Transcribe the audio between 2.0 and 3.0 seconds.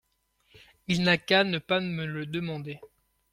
le demander.